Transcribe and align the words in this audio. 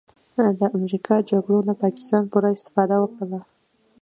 د 0.59 0.61
امریکا 0.77 1.15
جګړو 1.29 1.59
نه 1.69 1.73
پاکستان 1.83 2.23
پوره 2.31 2.49
استفاده 2.57 2.95
وکړله 2.99 3.39